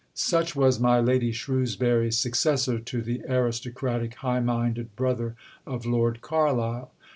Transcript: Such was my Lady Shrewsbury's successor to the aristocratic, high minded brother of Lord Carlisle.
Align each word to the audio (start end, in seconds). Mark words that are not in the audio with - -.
Such 0.15 0.55
was 0.55 0.79
my 0.79 0.99
Lady 0.99 1.31
Shrewsbury's 1.31 2.17
successor 2.17 2.79
to 2.79 3.03
the 3.03 3.21
aristocratic, 3.29 4.15
high 4.15 4.39
minded 4.39 4.95
brother 4.95 5.35
of 5.67 5.85
Lord 5.85 6.21
Carlisle. 6.21 6.91